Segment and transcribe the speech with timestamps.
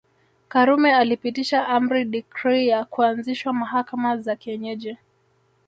[0.47, 4.97] Karume alipitisha amri decree ya kuanzishwa mahakama za kienyeji